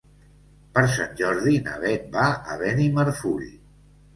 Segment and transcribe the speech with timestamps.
[0.77, 3.49] Per Sant Jordi na Beth va a Benimarfull.